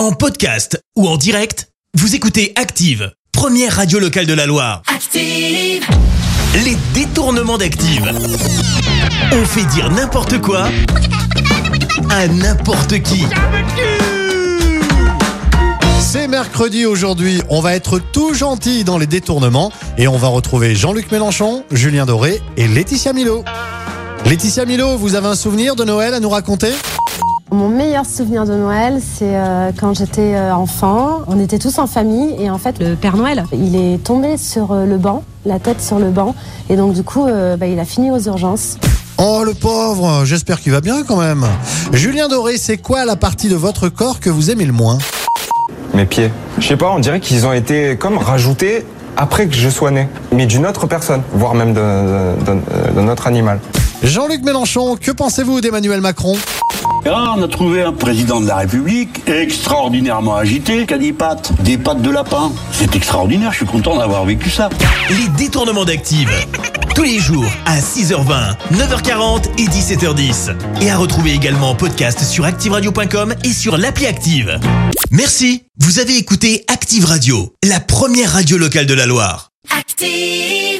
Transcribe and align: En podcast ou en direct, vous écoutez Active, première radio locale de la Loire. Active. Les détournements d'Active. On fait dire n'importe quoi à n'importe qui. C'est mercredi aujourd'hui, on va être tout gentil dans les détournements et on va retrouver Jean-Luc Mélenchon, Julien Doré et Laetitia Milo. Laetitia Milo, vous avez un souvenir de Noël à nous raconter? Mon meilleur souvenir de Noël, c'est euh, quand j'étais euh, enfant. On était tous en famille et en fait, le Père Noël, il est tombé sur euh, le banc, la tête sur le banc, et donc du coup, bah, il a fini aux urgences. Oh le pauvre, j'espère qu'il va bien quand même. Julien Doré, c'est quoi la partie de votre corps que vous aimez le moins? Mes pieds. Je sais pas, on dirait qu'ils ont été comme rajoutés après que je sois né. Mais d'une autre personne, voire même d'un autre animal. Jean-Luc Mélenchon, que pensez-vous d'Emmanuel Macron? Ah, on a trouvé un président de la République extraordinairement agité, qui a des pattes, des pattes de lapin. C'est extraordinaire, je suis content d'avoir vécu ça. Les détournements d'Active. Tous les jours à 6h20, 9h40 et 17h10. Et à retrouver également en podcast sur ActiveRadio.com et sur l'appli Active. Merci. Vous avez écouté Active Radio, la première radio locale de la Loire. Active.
En 0.00 0.12
podcast 0.12 0.82
ou 0.96 1.06
en 1.06 1.18
direct, 1.18 1.68
vous 1.92 2.14
écoutez 2.14 2.54
Active, 2.56 3.12
première 3.32 3.76
radio 3.76 3.98
locale 3.98 4.24
de 4.24 4.32
la 4.32 4.46
Loire. 4.46 4.80
Active. 4.86 5.84
Les 6.64 6.74
détournements 6.94 7.58
d'Active. 7.58 8.10
On 9.30 9.44
fait 9.44 9.66
dire 9.66 9.90
n'importe 9.90 10.40
quoi 10.40 10.68
à 12.08 12.28
n'importe 12.28 13.02
qui. 13.02 13.26
C'est 16.00 16.28
mercredi 16.28 16.86
aujourd'hui, 16.86 17.42
on 17.50 17.60
va 17.60 17.74
être 17.74 17.98
tout 17.98 18.32
gentil 18.32 18.84
dans 18.84 18.96
les 18.96 19.06
détournements 19.06 19.70
et 19.98 20.08
on 20.08 20.16
va 20.16 20.28
retrouver 20.28 20.74
Jean-Luc 20.74 21.12
Mélenchon, 21.12 21.66
Julien 21.72 22.06
Doré 22.06 22.40
et 22.56 22.68
Laetitia 22.68 23.12
Milo. 23.12 23.44
Laetitia 24.24 24.64
Milo, 24.64 24.96
vous 24.96 25.14
avez 25.14 25.26
un 25.26 25.36
souvenir 25.36 25.76
de 25.76 25.84
Noël 25.84 26.14
à 26.14 26.20
nous 26.20 26.30
raconter? 26.30 26.72
Mon 27.52 27.68
meilleur 27.68 28.06
souvenir 28.06 28.44
de 28.44 28.54
Noël, 28.54 29.00
c'est 29.00 29.34
euh, 29.34 29.72
quand 29.78 29.92
j'étais 29.92 30.36
euh, 30.36 30.54
enfant. 30.54 31.22
On 31.26 31.40
était 31.40 31.58
tous 31.58 31.78
en 31.78 31.88
famille 31.88 32.36
et 32.38 32.48
en 32.48 32.58
fait, 32.58 32.78
le 32.78 32.94
Père 32.94 33.16
Noël, 33.16 33.44
il 33.52 33.74
est 33.74 33.98
tombé 33.98 34.36
sur 34.36 34.70
euh, 34.70 34.86
le 34.86 34.98
banc, 34.98 35.24
la 35.44 35.58
tête 35.58 35.82
sur 35.82 35.98
le 35.98 36.10
banc, 36.10 36.36
et 36.68 36.76
donc 36.76 36.92
du 36.92 37.02
coup, 37.02 37.26
bah, 37.58 37.66
il 37.66 37.80
a 37.80 37.84
fini 37.84 38.10
aux 38.10 38.20
urgences. 38.20 38.76
Oh 39.18 39.42
le 39.44 39.54
pauvre, 39.54 40.24
j'espère 40.24 40.60
qu'il 40.60 40.70
va 40.70 40.80
bien 40.80 41.02
quand 41.02 41.16
même. 41.16 41.44
Julien 41.92 42.28
Doré, 42.28 42.56
c'est 42.56 42.76
quoi 42.76 43.04
la 43.04 43.16
partie 43.16 43.48
de 43.48 43.56
votre 43.56 43.88
corps 43.88 44.20
que 44.20 44.30
vous 44.30 44.50
aimez 44.50 44.66
le 44.66 44.72
moins? 44.72 44.98
Mes 45.94 46.06
pieds. 46.06 46.30
Je 46.58 46.68
sais 46.68 46.76
pas, 46.76 46.90
on 46.90 47.00
dirait 47.00 47.20
qu'ils 47.20 47.46
ont 47.46 47.52
été 47.52 47.96
comme 47.96 48.16
rajoutés 48.16 48.86
après 49.16 49.48
que 49.48 49.54
je 49.54 49.68
sois 49.68 49.90
né. 49.90 50.08
Mais 50.30 50.46
d'une 50.46 50.66
autre 50.66 50.86
personne, 50.86 51.22
voire 51.32 51.54
même 51.54 51.74
d'un 51.74 53.08
autre 53.08 53.26
animal. 53.26 53.58
Jean-Luc 54.02 54.44
Mélenchon, 54.44 54.96
que 54.96 55.10
pensez-vous 55.10 55.60
d'Emmanuel 55.60 56.00
Macron? 56.00 56.36
Ah, 57.06 57.34
on 57.36 57.42
a 57.42 57.48
trouvé 57.48 57.82
un 57.82 57.92
président 57.92 58.40
de 58.40 58.46
la 58.46 58.56
République 58.56 59.26
extraordinairement 59.26 60.36
agité, 60.36 60.86
qui 60.86 60.94
a 60.94 60.98
des 60.98 61.12
pattes, 61.12 61.52
des 61.62 61.78
pattes 61.78 62.02
de 62.02 62.10
lapin. 62.10 62.52
C'est 62.72 62.94
extraordinaire, 62.94 63.52
je 63.52 63.58
suis 63.58 63.66
content 63.66 63.96
d'avoir 63.96 64.24
vécu 64.24 64.50
ça. 64.50 64.68
Les 65.10 65.28
détournements 65.36 65.84
d'Active. 65.84 66.30
Tous 66.94 67.02
les 67.02 67.18
jours 67.18 67.50
à 67.64 67.78
6h20, 67.78 68.56
9h40 68.74 69.44
et 69.58 69.66
17h10. 69.66 70.54
Et 70.82 70.90
à 70.90 70.98
retrouver 70.98 71.32
également 71.32 71.70
en 71.70 71.74
podcast 71.74 72.20
sur 72.22 72.44
ActiveRadio.com 72.44 73.34
et 73.44 73.52
sur 73.52 73.78
l'appli 73.78 74.06
Active. 74.06 74.60
Merci. 75.10 75.64
Vous 75.78 75.98
avez 75.98 76.16
écouté 76.18 76.64
Active 76.68 77.06
Radio, 77.06 77.54
la 77.66 77.80
première 77.80 78.32
radio 78.32 78.58
locale 78.58 78.86
de 78.86 78.94
la 78.94 79.06
Loire. 79.06 79.50
Active. 79.76 80.79